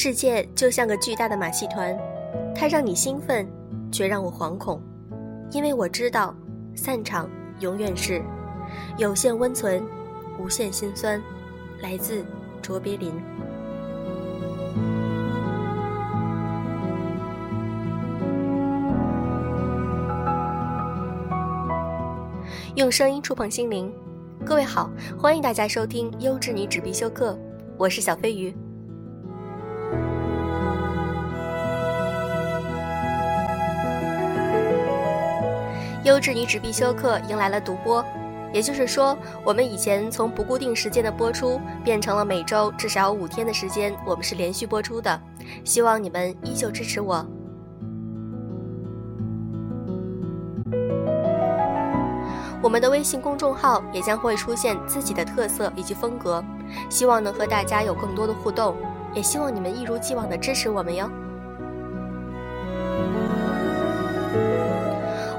[0.00, 1.98] 世界就像个巨大的马戏团，
[2.54, 3.44] 它让你兴奋，
[3.90, 4.80] 却让我惶恐，
[5.50, 6.32] 因为我知道，
[6.72, 7.28] 散场
[7.58, 8.22] 永远是
[8.96, 9.82] 有限温存，
[10.38, 11.20] 无限心酸。
[11.82, 12.24] 来自
[12.62, 13.12] 卓别林。
[22.76, 23.92] 用声音触碰心灵，
[24.46, 24.88] 各位好，
[25.18, 27.32] 欢迎大家收听《优质女纸必修课》，
[27.76, 28.54] 我是小飞鱼。
[36.08, 38.02] 优质女纸必修课迎来了独播，
[38.50, 45.20] 也就是说，我们以前从不固定时间的播出，变成了每周至少五天的时间，我们是连续播出的。
[45.64, 47.22] 希望你们依旧支持我。
[52.62, 56.42] 我们的微信公众号也将会出现自己的特色以及风格，
[56.88, 58.74] 希望能和大家有更多的互动，
[59.12, 61.06] 也希望你们一如既往的支持我们哟。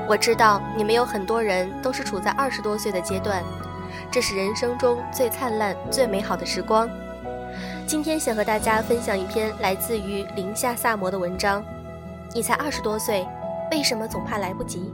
[0.09, 3.43] 我知道你们有很多人都是处在二十多岁的阶段，
[4.09, 6.89] 这是人生中最灿烂、最美好的时光。
[7.85, 11.63] 今天想和大家分享一篇来自于林夏萨摩的文章。
[12.33, 13.23] 你才二十多岁，
[13.69, 14.91] 为什么总怕来不及？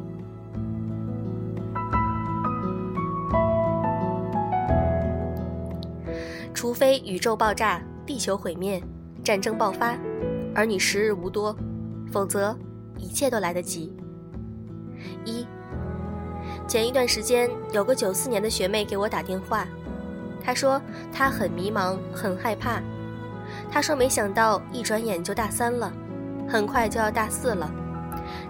[6.53, 8.83] 除非宇宙爆炸、地球毁灭、
[9.23, 9.95] 战争爆发，
[10.53, 11.55] 而你时日无多，
[12.11, 12.53] 否则
[12.97, 13.94] 一切都来得及。
[15.23, 15.45] 一，
[16.67, 19.67] 前一段时间有个九四年的学妹给我打电话，
[20.43, 22.81] 她说她很迷茫，很害怕。
[23.71, 25.91] 她说没想到一转眼就大三了，
[26.47, 27.69] 很快就要大四了，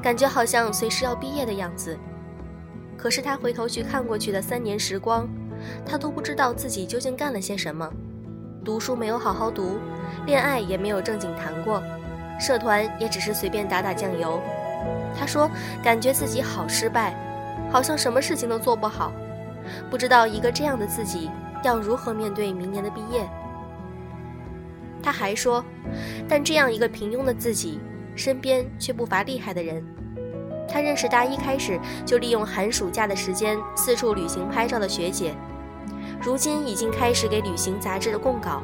[0.01, 1.97] 感觉好像随时要毕业的样子。
[2.97, 5.27] 可是她回头去看过去的三年时光，
[5.85, 7.91] 她都不知道自己究竟干了些什么。
[8.63, 9.77] 读书没有好好读，
[10.25, 11.83] 恋爱也没有正经谈过，
[12.39, 14.39] 社团也只是随便打打酱油。
[15.17, 15.49] 他说
[15.83, 17.15] ：“感觉自己好失败，
[17.71, 19.11] 好像什么事情都做不好，
[19.89, 21.29] 不知道一个这样的自己
[21.63, 23.27] 要如何面对明年的毕业。”
[25.01, 25.63] 他还说
[26.27, 27.79] ：“但这样一个平庸的自己，
[28.15, 29.83] 身边却不乏厉害的人。
[30.67, 35.33] 他认识大一开始就利用寒暑假的时间四处旅行拍照的学姐。”
[36.21, 38.63] 如今已经开始给旅行杂志的供稿。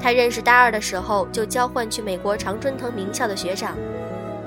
[0.00, 3.76] 他认识大二的时候就交换去美国常春藤名校的学长，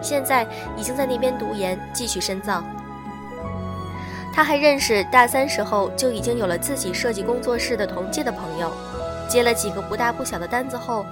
[0.06, 2.64] 现在已经在那边读研继续深造。
[4.32, 8.72] 他还认识大三时候就已经有了自己设计工作室的同届的朋友，
[9.28, 11.06] 接了几个不大不小的单子后，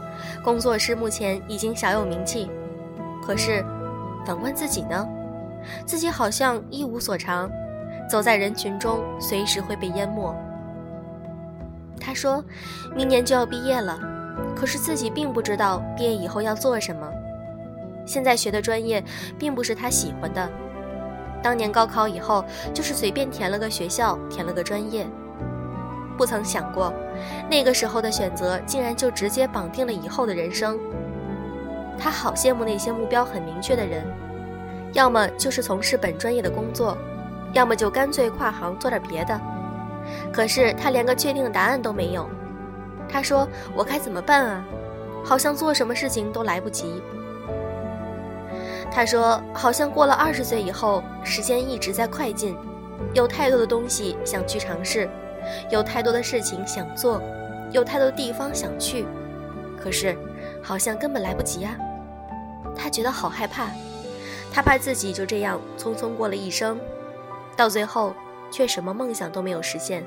[0.44, 2.52] 工作室目前已经小有名气。
[3.26, 3.66] 可是，
[4.26, 5.08] 反观自己呢，
[5.86, 7.50] 自己好像一无所长，
[8.09, 10.36] 走在人群中随时会被淹没。
[11.98, 12.44] 他说
[12.94, 13.98] ：“明年就要毕业了，
[14.53, 17.09] 可是自己并不知道毕业以后要做什么。
[18.06, 19.03] 现在学的专业
[19.38, 20.50] 并不是他喜欢的。
[21.41, 22.44] 当年高考以后
[22.74, 25.06] 就是随便填了个学校，填了个专业，
[26.18, 26.94] 不曾想过
[27.50, 30.80] 那个时候的选择竟然就直接绑定了以后的人生。
[31.97, 34.06] 他好羡慕那些目标很明确的人，
[34.94, 36.97] 要么就是从事本专业的工作，
[37.53, 39.40] 要么就干脆跨行做点别的。”
[40.34, 42.30] 可是他连个确定的答案都没有。
[43.08, 44.66] 他说：“我该怎么办啊？
[45.24, 47.02] 好像做什么事情都来不及。”
[48.94, 52.56] 他说：“好像过了二十岁以后，时间一直在快进，
[53.16, 55.09] 有太多的东西想去尝试，
[55.72, 57.20] 有太多的事情想做，
[57.72, 59.06] 有太多地方想去，
[59.82, 60.16] 可是
[60.62, 61.76] 好像根本来不及啊！”
[62.78, 63.72] 他觉得好害怕，
[64.53, 66.80] 他怕自己就这样匆匆过了一生，
[67.58, 68.14] 到最后。
[68.52, 70.06] 却什么梦想都没有实现。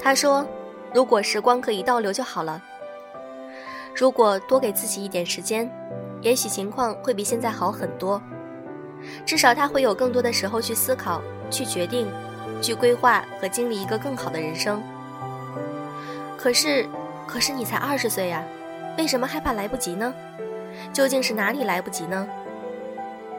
[0.00, 0.46] 他说
[0.94, 2.62] ：“如果时光可以倒流就好了。
[3.98, 5.68] 如果多给自己一点时间，
[6.22, 8.22] 也许情况会比现在好很多。
[9.26, 12.06] 至少他会有更多的时候去思考、去决定、
[12.62, 14.80] 去规划和经历一个更好的人生。
[16.36, 16.86] 可是，
[17.26, 18.44] 可是你才二十岁呀，
[18.96, 20.14] 为什么害怕来不及呢？”
[20.94, 22.28] 究竟是哪里来不及呢？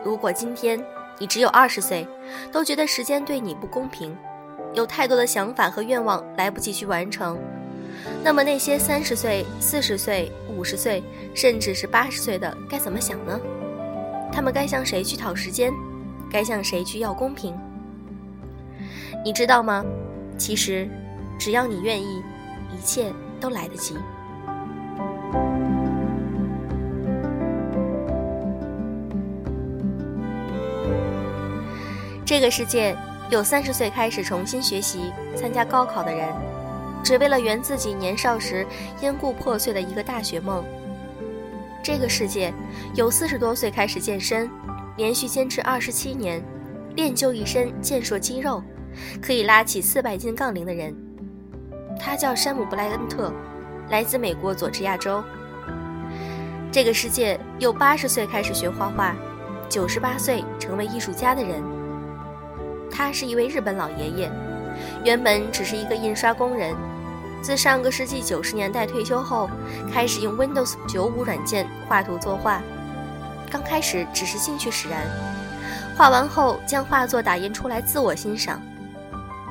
[0.03, 0.83] 如果今天
[1.19, 2.05] 你只有二十岁，
[2.51, 4.13] 都觉得时间对你不公平，
[4.73, 7.39] 有太多的想法和愿望来不及去完成，
[8.21, 11.01] 那么那些三十岁、四十岁、五十岁，
[11.33, 13.39] 甚至是八十岁的该怎么想呢？
[14.31, 15.73] 他们该向谁去讨时间？
[16.29, 17.57] 该向谁去要公平？
[19.25, 19.83] 你知道吗？
[20.37, 20.87] 其实，
[21.39, 22.23] 只要你愿意，
[22.71, 23.95] 一切都来得及。
[32.23, 32.95] 这个世界
[33.31, 36.29] 有三十岁开始重新学习、参加高考的人，
[37.03, 38.65] 只为了圆自己年少时
[39.01, 40.63] 因故破碎的一个大学梦。
[41.81, 42.53] 这个世界
[42.93, 44.49] 有四十多岁开始健身，
[44.97, 46.43] 连续坚持二十七年，
[46.95, 48.61] 练就一身健硕肌肉，
[49.21, 50.95] 可以拉起四百斤杠铃的人。
[51.99, 53.33] 他叫山姆·布莱恩特，
[53.89, 55.23] 来自美国佐治亚州。
[56.71, 59.15] 这个世界有八十岁开始学画画，
[59.67, 61.63] 九十八岁成为艺术家的人。
[62.91, 64.31] 他是一位日本老爷爷，
[65.03, 66.75] 原本只是一个印刷工人，
[67.41, 69.49] 自上个世纪九十年代退休后，
[69.91, 72.61] 开始用 Windows 九五软件画图作画。
[73.49, 75.01] 刚开始只是兴趣使然，
[75.97, 78.61] 画完后将画作打印出来自我欣赏，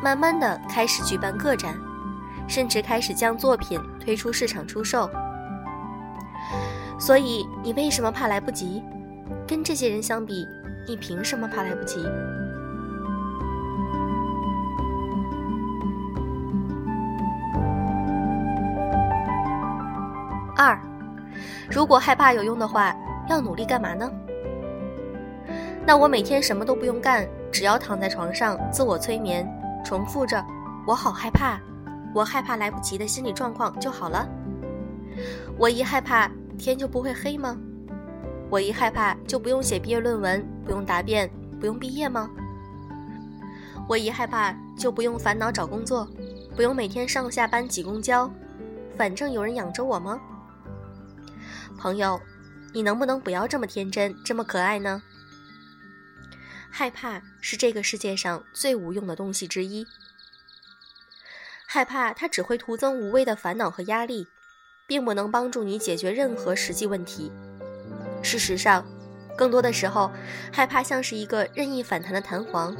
[0.02, 1.74] 慢慢的开始举办个展，
[2.46, 5.10] 甚至开始将作品推出市场出售。
[7.00, 8.82] 所以你为什么怕来不及？
[9.46, 10.46] 跟这些人相比，
[10.86, 12.02] 你凭什么怕来不及？
[20.58, 20.76] 二，
[21.70, 22.92] 如果害怕有用的话，
[23.28, 24.10] 要努力干嘛呢？
[25.86, 29.48] 那我每天什么都不用干，只要躺在床上自我催眠，
[29.84, 30.44] 重复着
[30.84, 31.60] “我好害怕，
[32.12, 34.28] 我害怕来不及”的心理状况就好了。
[35.56, 36.28] 我一害怕，
[36.58, 37.56] 天就不会黑吗？
[38.50, 42.28] 我一害怕，就不用写毕业论文，不用答辩，不用毕业吗？
[43.88, 46.08] 我一害怕，就不用烦恼找工作，
[46.56, 48.28] 不用每天上下班挤公交，
[48.96, 50.18] 反正有人养着我吗？
[51.78, 52.20] 朋友，
[52.72, 55.00] 你能不能不要这么天真，这么可爱呢？
[56.68, 59.86] 害怕是这个世界上最无用的东西之一。
[61.66, 64.26] 害怕它只会徒增无谓的烦恼和压力，
[64.86, 67.30] 并不能帮助你解决任何实际问题。
[68.22, 68.84] 事实上，
[69.36, 70.10] 更多的时候，
[70.52, 72.76] 害怕像是一个任意反弹的弹簧，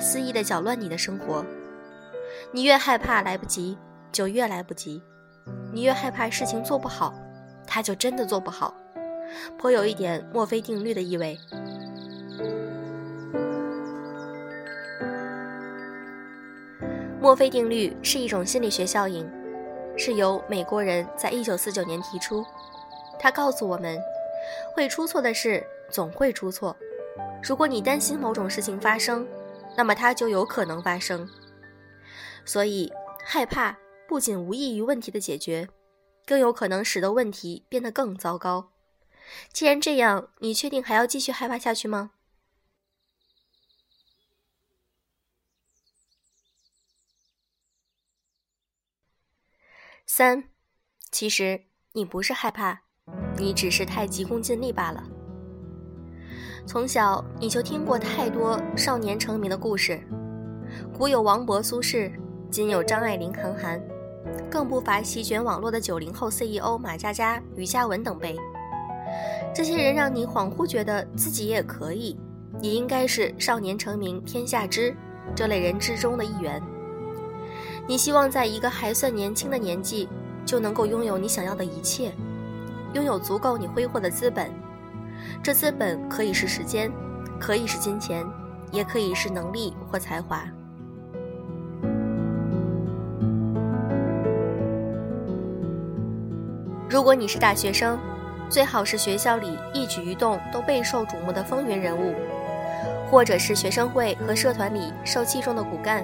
[0.00, 1.44] 肆意的搅乱你的生活。
[2.52, 3.76] 你越害怕来不及，
[4.10, 5.02] 就越来不及；
[5.72, 7.14] 你越害怕事情做不好。
[7.68, 8.74] 他就真的做不好，
[9.58, 11.38] 颇有一点墨菲定律的意味。
[17.20, 19.28] 墨菲定律是一种心理学效应，
[19.96, 22.42] 是由美国人在一九四九年提出。
[23.18, 24.00] 他告诉我们，
[24.74, 26.74] 会出错的事总会出错。
[27.42, 29.26] 如果你担心某种事情发生，
[29.76, 31.28] 那么它就有可能发生。
[32.44, 32.90] 所以，
[33.22, 33.76] 害怕
[34.08, 35.68] 不仅无益于问题的解决。
[36.28, 38.70] 更有可能使得问题变得更糟糕。
[39.50, 42.10] 既然这样，你确定还要继续害怕下去吗？
[50.06, 50.50] 三，
[51.10, 52.82] 其实你不是害怕，
[53.38, 55.02] 你只是太急功近利罢了。
[56.66, 60.06] 从小你就听过太多少年成名的故事，
[60.92, 62.12] 古有王勃、苏轼，
[62.50, 63.97] 今有张爱玲、韩寒。
[64.50, 68.36] 更不乏席卷网络的九零后 CEO 马佳佳、于嘉文等辈。
[69.54, 72.18] 这些人让你恍惚觉得自己也可以，
[72.60, 74.94] 你应该是少年成名天下知
[75.34, 76.62] 这类人之中的一员。
[77.86, 80.08] 你希望在一个还算年轻的年纪
[80.44, 82.12] 就能够拥有你想要的一切，
[82.92, 84.50] 拥有足够你挥霍的资本。
[85.42, 86.92] 这资本可以是时间，
[87.40, 88.26] 可以是金钱，
[88.70, 90.44] 也可以是能力或才华。
[96.88, 97.98] 如果你是大学生，
[98.48, 102.14] 最好是学校里一举一动都备受瞩目的风云人物，
[103.10, 106.02] 或者是学生会和社团里受器重的骨干。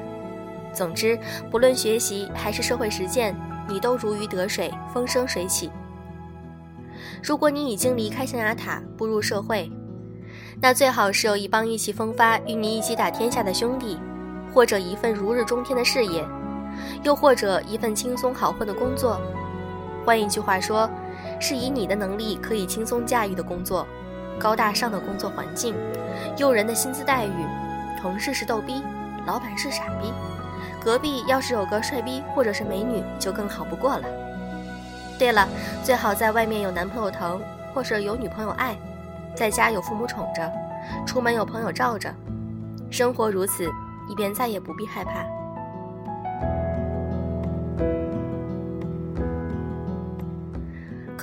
[0.75, 1.19] 总之，
[1.51, 3.35] 不论学习还是社会实践，
[3.67, 5.71] 你都如鱼得水，风生水起。
[7.23, 9.73] 如果你已经离开象牙塔，步入社会，
[10.61, 13.99] 那最好是有一帮意气风发、与你一起打天下的兄弟，
[14.53, 16.23] 或者一份如日中天的事业，
[17.03, 19.19] 又或者一份轻松好混的工作。
[20.05, 20.89] 换一句话说，
[21.41, 23.87] 是以你的能力可以轻松驾驭的工作，
[24.39, 25.75] 高大上的工作环境，
[26.37, 27.47] 诱人的薪资待遇，
[28.01, 28.83] 同事是逗逼，
[29.27, 30.13] 老板是傻逼，
[30.83, 34.05] 隔壁要是有个帅逼或者是美女就更好不过了。
[35.19, 35.49] 对了，
[35.83, 37.41] 最好在外面有男朋友疼，
[37.73, 38.77] 或者有女朋友爱，
[39.35, 40.53] 在家有父母宠着，
[41.07, 42.13] 出门有朋友罩着，
[42.91, 43.71] 生活如此，
[44.09, 45.25] 你便再也不必害怕。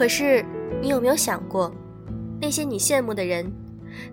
[0.02, 0.44] 可是，
[0.82, 1.72] 你有没有想过，
[2.42, 3.54] 那些你羡慕的人，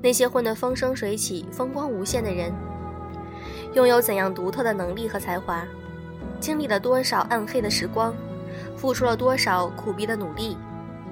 [0.03, 2.53] 那些混得风生水起、风光无限的人，
[3.73, 5.67] 拥有怎样独特的能力和才华，
[6.39, 8.15] 经历了多少暗黑的时光，
[8.77, 10.59] 付出了多少苦逼的努力，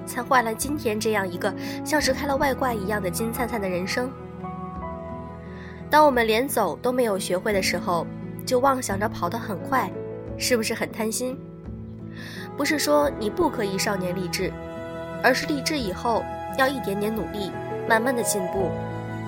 [0.05, 1.51] 才换来今天这样一个
[1.83, 4.11] 像是开了外挂一样的金灿灿的人生？
[5.89, 8.05] 当我们连走都没有学会的时候，
[8.45, 9.91] 就妄想着跑得很快，
[10.37, 11.35] 是不是很贪心？
[12.55, 14.53] 不是说你不可以少年立志，
[15.23, 16.23] 而是立志以后
[16.57, 17.51] 要一点点努力，
[17.87, 18.69] 慢慢的进步，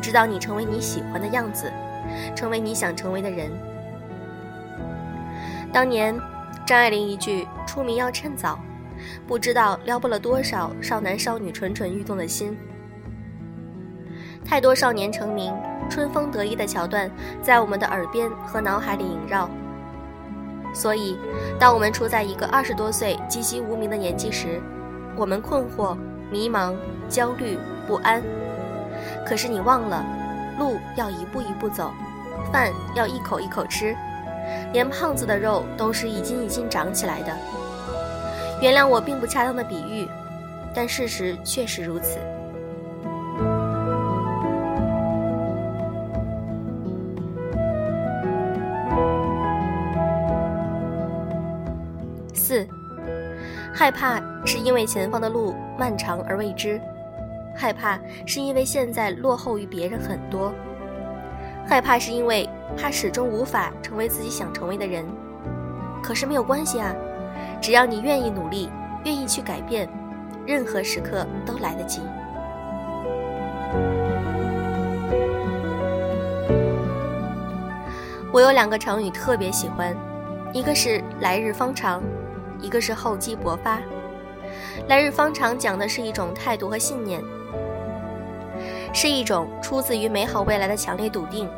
[0.01, 1.71] 直到你成为你喜欢的样子，
[2.35, 3.49] 成为你想成为的人。
[5.71, 6.17] 当年，
[6.65, 8.59] 张爱玲一句“出名要趁早”，
[9.27, 12.57] 不知道撩拨了多少少男少女蠢蠢欲动的心。
[14.43, 15.53] 太多少年成名、
[15.89, 17.09] 春风得意的桥段
[17.41, 19.47] 在我们的耳边和脑海里萦绕。
[20.73, 21.17] 所以，
[21.59, 24.61] 当我们处在一个二十多岁籍籍无名的年纪时，
[25.15, 25.97] 我们困惑、
[26.31, 26.73] 迷茫、
[27.09, 28.21] 焦虑、不安。
[29.25, 30.03] 可是你忘了，
[30.57, 31.91] 路要一步一步走，
[32.51, 33.95] 饭要一口一口吃，
[34.73, 37.33] 连胖子的肉都是一斤一斤长起来的。
[38.61, 40.07] 原谅我并不恰当的比喻，
[40.73, 42.17] 但事实确实如此。
[53.79, 56.81] 害怕是因为前方的路漫长而未知，
[57.55, 60.53] 害怕是因为现在落后于别人很多，
[61.65, 62.45] 害怕是因为
[62.77, 65.05] 怕始终无法成为自己想成为的人。
[66.03, 66.93] 可是没有关系啊，
[67.61, 68.69] 只要你愿意努力，
[69.05, 69.87] 愿意去改变，
[70.45, 72.01] 任何时刻都来得及。
[78.33, 79.95] 我有两个成语特别喜欢，
[80.51, 82.03] 一个是“来日方长”。
[82.61, 83.79] 一个是厚积薄发，
[84.87, 87.23] 来日方长讲的是一种态度和信念，
[88.93, 91.49] 是一种出自于美好未来的强烈笃定。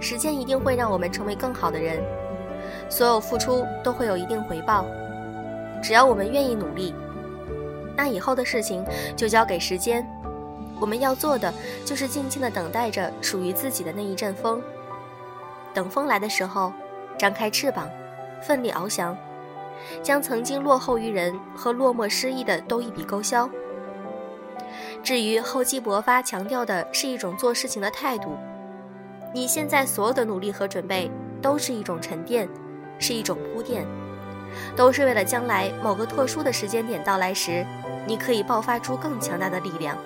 [0.00, 2.02] 时间一定会让我们成为更好的人，
[2.88, 4.84] 所有付出都会有一定回报，
[5.82, 6.94] 只要我们愿意努力，
[7.96, 8.84] 那以后的事情
[9.16, 10.06] 就交给时间。
[10.78, 11.52] 我们要做的
[11.86, 14.62] 就是静静的等待着属于自己的那一阵风，
[15.72, 16.70] 等风来的时候，
[17.16, 17.88] 张开翅膀，
[18.42, 19.16] 奋力翱翔。
[20.02, 23.48] 将曾经落后于人和落寞失意的都一笔勾销。
[25.02, 28.36] 至于厚积薄发，强调的是一种做事情的态度。
[29.32, 32.48] 你现在所有的努力和准备，都是一种沉淀，
[32.98, 33.86] 是一种铺垫，
[34.74, 37.64] 都是为了将来某个特殊的时间点到来时，
[38.06, 39.96] 你可以爆发出更强大的力量。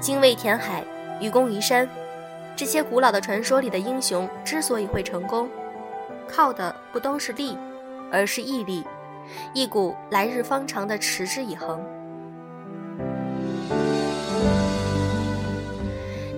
[0.00, 0.84] 精卫填海，
[1.20, 1.88] 愚公移山，
[2.54, 5.48] 这些古老的传说里的英雄之所以会成功，
[6.28, 7.56] 靠的不都是力？
[8.10, 8.84] 而是毅力，
[9.54, 11.80] 一股来日方长的持之以恒。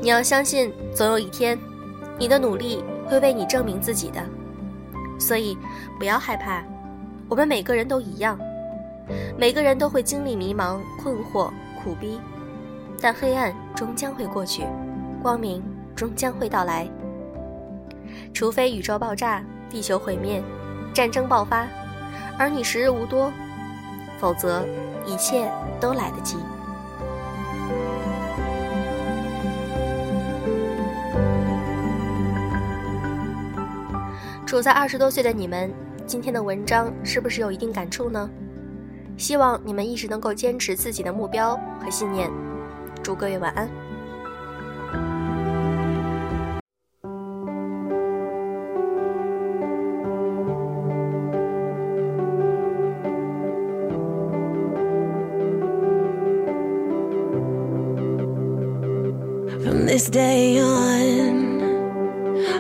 [0.01, 1.59] 你要相信，总有一天，
[2.19, 4.21] 你的努力会为你证明自己的。
[5.19, 5.59] 所以，
[5.99, 6.63] 不要害怕，
[7.29, 8.39] 我们每个人都一样，
[9.37, 11.51] 每个人都会经历迷茫、困惑、
[11.83, 12.21] 苦逼，
[13.01, 14.63] 但黑暗终将会过去，
[15.21, 15.63] 光明
[15.95, 16.89] 终将会到来。
[18.33, 20.43] 除非宇宙爆炸，地球毁灭。
[20.99, 21.65] 战争爆发，
[22.37, 23.33] 而你时日无多，
[24.19, 24.67] 否则
[25.07, 26.37] 一切都来得及。
[34.45, 35.73] 处在二十多岁的你们，
[36.05, 38.29] 今天的文章是不是有一定感触呢？
[39.17, 42.29] 希望你们一直能够坚持自己的目标和信念。
[43.05, 43.88] 祝各位晚安。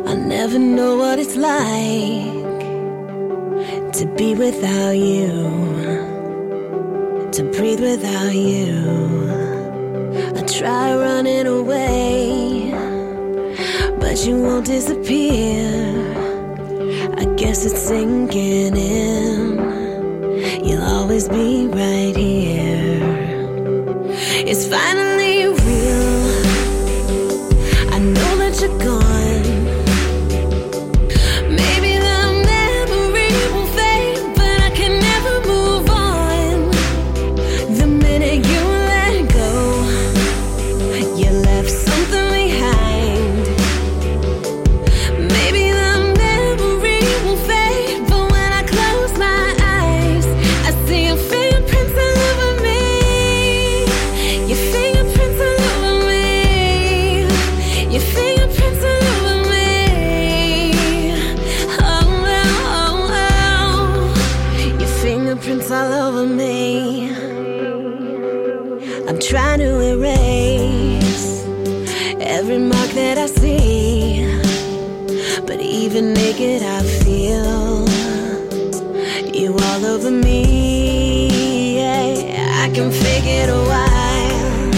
[0.06, 2.38] I'll never know what it's like
[3.94, 5.32] to be without you,
[7.32, 9.28] to breathe without you.
[10.36, 12.70] I try running away,
[13.98, 15.66] but you won't disappear.
[17.16, 19.58] I guess it's sinking in.
[20.64, 23.00] You'll always be right here.
[24.46, 25.07] It's finally
[69.08, 71.44] I'm trying to erase
[72.20, 74.26] every mark that I see,
[75.46, 77.86] but even naked, I feel
[79.32, 81.76] you all over me.
[81.76, 84.72] Yeah, I can fake it a while,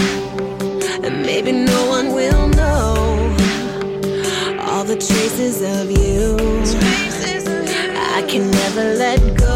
[1.05, 2.93] and maybe no one will know
[4.59, 6.37] all the traces of you.
[8.17, 9.50] I can never let go.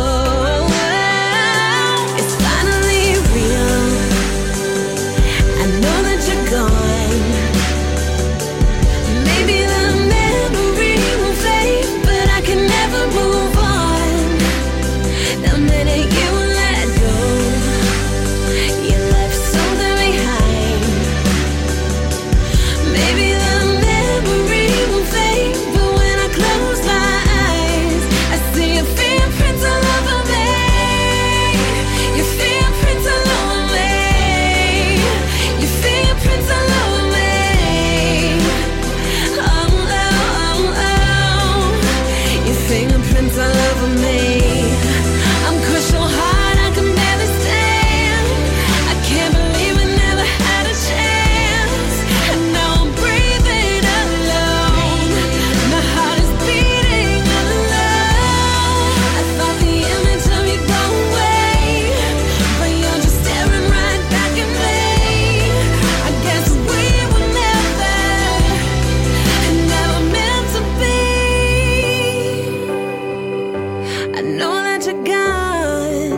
[74.18, 76.16] I know that you're gone.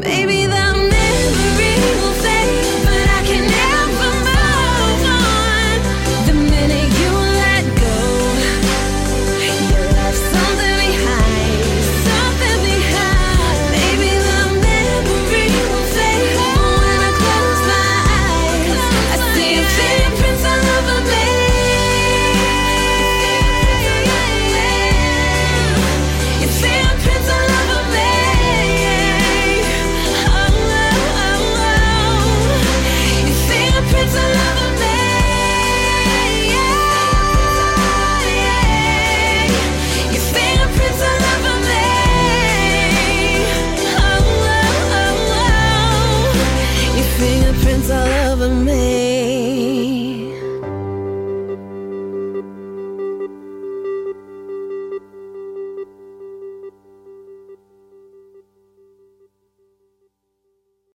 [0.00, 0.37] Maybe